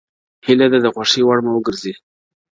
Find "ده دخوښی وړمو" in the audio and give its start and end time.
0.71-1.51